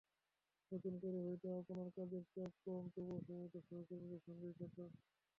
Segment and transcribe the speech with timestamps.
[0.71, 4.89] নতুন বলে হয়তো আপনার কাজের চাপ কম, তবু সময়টা সহকর্মীদের সঙ্গেই কাটান।